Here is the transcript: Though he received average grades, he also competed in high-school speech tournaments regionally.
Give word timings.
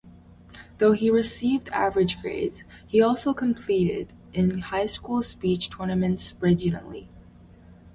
Though 0.79 0.93
he 0.93 1.11
received 1.11 1.69
average 1.69 2.19
grades, 2.23 2.63
he 2.87 3.03
also 3.03 3.35
competed 3.35 4.13
in 4.33 4.59
high-school 4.61 5.21
speech 5.21 5.69
tournaments 5.69 6.33
regionally. 6.39 7.07